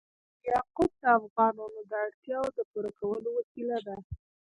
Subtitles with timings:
[0.49, 3.95] یاقوت د افغانانو د اړتیاوو د پوره کولو وسیله ده.